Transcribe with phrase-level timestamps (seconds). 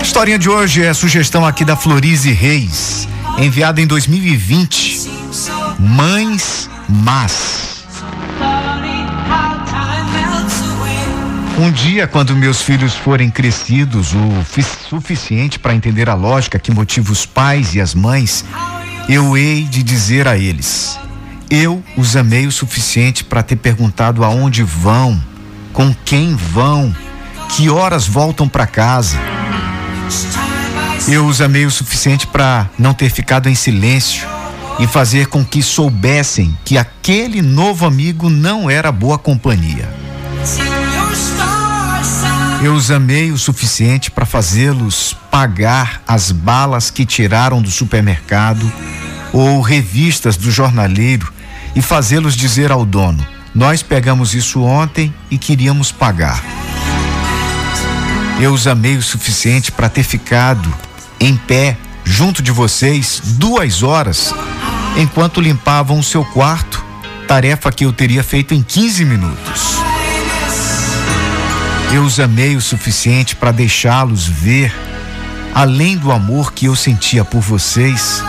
[0.00, 3.06] A historinha de hoje é sugestão aqui da Florize Reis,
[3.36, 5.10] enviada em 2020.
[5.78, 7.84] Mães Más.
[11.58, 17.12] Um dia, quando meus filhos forem crescidos o suficiente para entender a lógica que motiva
[17.12, 18.42] os pais e as mães,
[19.06, 20.98] eu hei de dizer a eles:
[21.50, 25.22] eu os amei o suficiente para ter perguntado aonde vão,
[25.74, 26.96] com quem vão,
[27.50, 29.39] que horas voltam para casa.
[31.08, 34.28] Eu os amei o suficiente para não ter ficado em silêncio
[34.78, 39.88] e fazer com que soubessem que aquele novo amigo não era boa companhia.
[42.62, 48.70] Eu os amei o suficiente para fazê-los pagar as balas que tiraram do supermercado
[49.32, 51.32] ou revistas do jornaleiro
[51.74, 56.42] e fazê-los dizer ao dono: Nós pegamos isso ontem e queríamos pagar.
[58.40, 60.72] Eu os amei o suficiente para ter ficado
[61.20, 64.34] em pé junto de vocês duas horas
[64.96, 66.82] enquanto limpavam o seu quarto,
[67.28, 69.76] tarefa que eu teria feito em 15 minutos.
[71.92, 74.74] Eu os amei o suficiente para deixá-los ver,
[75.54, 78.24] além do amor que eu sentia por vocês,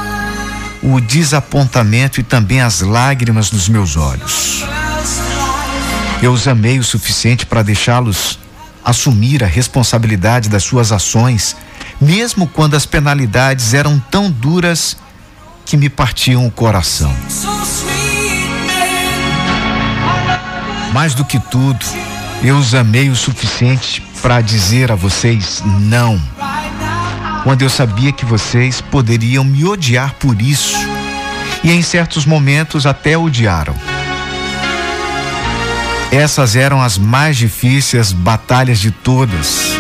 [0.84, 4.66] o desapontamento e também as lágrimas nos meus olhos.
[6.22, 8.38] Eu os amei o suficiente para deixá-los
[8.84, 11.56] assumir a responsabilidade das suas ações,
[12.00, 14.98] mesmo quando as penalidades eram tão duras
[15.66, 17.16] que me partiam o coração.
[20.94, 21.86] Mais do que tudo,
[22.44, 26.22] eu os amei o suficiente para dizer a vocês não.
[27.44, 30.78] Quando eu sabia que vocês poderiam me odiar por isso,
[31.64, 33.91] e em certos momentos até odiaram.
[36.12, 39.78] Essas eram as mais difíceis batalhas de todas.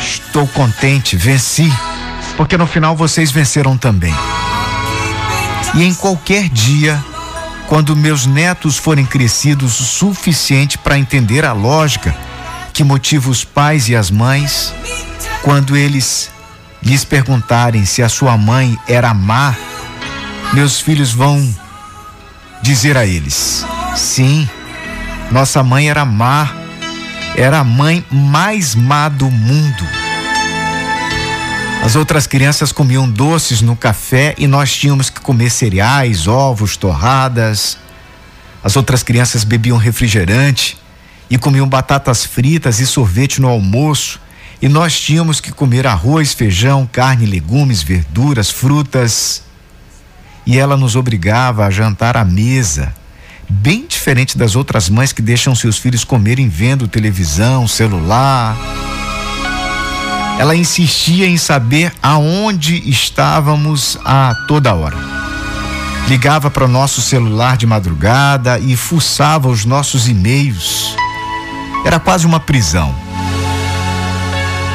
[0.00, 1.72] Estou contente, venci,
[2.36, 4.14] porque no final vocês venceram também.
[5.74, 7.02] E em qualquer dia
[7.68, 12.16] quando meus netos forem crescidos o suficiente para entender a lógica
[12.72, 14.72] que motiva os pais e as mães,
[15.42, 16.30] quando eles
[16.82, 19.54] lhes perguntarem se a sua mãe era má,
[20.54, 21.54] meus filhos vão
[22.62, 24.48] dizer a eles: sim,
[25.30, 26.50] nossa mãe era má,
[27.36, 29.86] era a mãe mais má do mundo.
[31.84, 37.78] As outras crianças comiam doces no café e nós tínhamos que comer cereais, ovos, torradas.
[38.62, 40.76] As outras crianças bebiam refrigerante
[41.30, 44.20] e comiam batatas fritas e sorvete no almoço.
[44.60, 49.44] E nós tínhamos que comer arroz, feijão, carne, legumes, verduras, frutas.
[50.44, 52.92] E ela nos obrigava a jantar à mesa,
[53.48, 58.56] bem diferente das outras mães que deixam seus filhos comerem vendo televisão, celular.
[60.38, 64.96] Ela insistia em saber aonde estávamos a toda hora.
[66.08, 70.94] Ligava para o nosso celular de madrugada e fuçava os nossos e-mails.
[71.84, 72.94] Era quase uma prisão.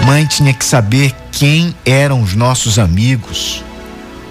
[0.06, 3.64] Mãe tinha que saber quem eram os nossos amigos,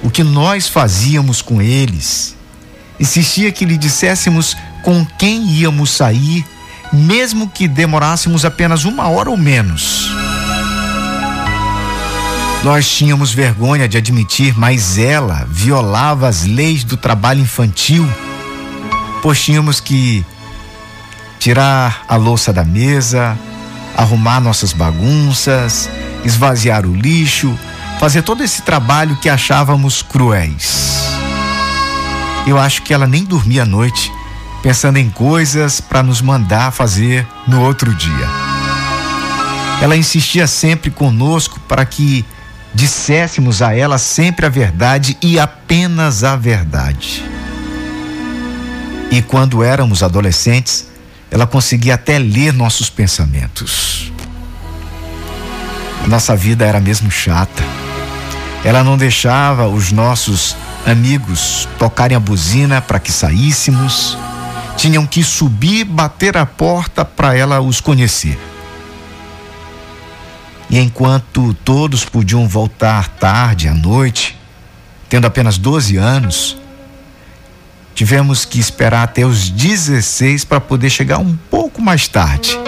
[0.02, 2.36] o que nós fazíamos com eles.
[3.02, 6.46] Insistia que lhe disséssemos com quem íamos sair,
[6.92, 10.08] mesmo que demorássemos apenas uma hora ou menos.
[12.62, 18.08] Nós tínhamos vergonha de admitir, mas ela violava as leis do trabalho infantil,
[19.20, 20.24] pois tínhamos que
[21.40, 23.36] tirar a louça da mesa,
[23.96, 25.90] arrumar nossas bagunças,
[26.24, 27.58] esvaziar o lixo,
[27.98, 31.01] fazer todo esse trabalho que achávamos cruéis.
[32.47, 34.12] Eu acho que ela nem dormia à noite,
[34.62, 38.28] pensando em coisas para nos mandar fazer no outro dia.
[39.80, 42.25] Ela insistia sempre conosco para que
[42.75, 47.25] disséssemos a ela sempre a verdade e apenas a verdade.
[49.10, 50.88] E quando éramos adolescentes,
[51.31, 54.12] ela conseguia até ler nossos pensamentos.
[56.06, 57.62] Nossa vida era mesmo chata.
[58.64, 60.56] Ela não deixava os nossos
[60.87, 64.17] amigos tocarem a buzina para que saíssemos.
[64.76, 68.38] Tinham que subir, bater a porta para ela os conhecer.
[70.69, 74.38] E enquanto todos podiam voltar tarde à noite,
[75.08, 76.56] tendo apenas 12 anos,
[77.94, 82.58] tivemos que esperar até os 16 para poder chegar um pouco mais tarde.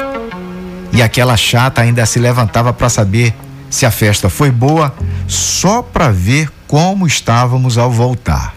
[0.92, 3.34] E aquela chata ainda se levantava para saber
[3.70, 4.94] se a festa foi boa,
[5.26, 8.52] só para ver como estávamos ao voltar.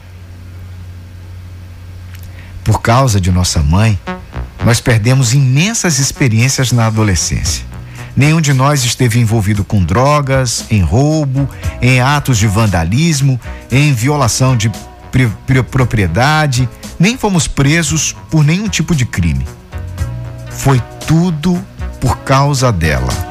[2.63, 3.99] Por causa de nossa mãe,
[4.65, 7.63] nós perdemos imensas experiências na adolescência
[8.15, 11.47] Nenhum de nós esteve envolvido com drogas, em roubo,
[11.79, 13.39] em atos de vandalismo,
[13.71, 14.71] em violação de
[15.69, 16.67] propriedade,
[16.97, 19.45] nem fomos presos por nenhum tipo de crime.
[20.49, 21.63] Foi tudo
[22.01, 23.26] por causa dela.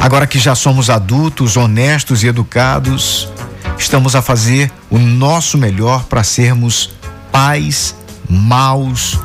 [0.00, 3.28] Agora que já somos adultos, honestos e educados,
[3.78, 6.90] estamos a fazer o nosso melhor para sermos
[7.30, 7.94] pais
[8.28, 9.18] maus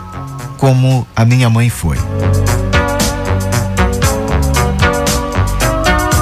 [0.58, 1.98] como a minha mãe foi.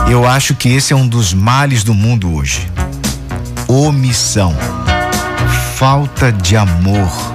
[0.10, 2.70] Eu acho que esse é um dos males do mundo hoje.
[3.68, 4.56] Omissão.
[5.76, 7.33] Falta de amor